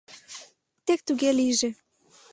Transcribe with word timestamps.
—Тек 0.85 0.99
туге 1.07 1.31
лийже. 1.39 1.69